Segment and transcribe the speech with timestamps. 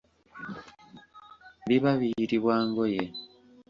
[1.67, 3.03] Biba biyitibwa ngoye.